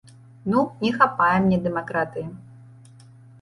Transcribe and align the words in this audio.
Ну, 0.53 0.61
не 0.85 0.91
хапае 0.95 1.35
мне 1.43 1.59
дэмакратыі. 1.67 2.27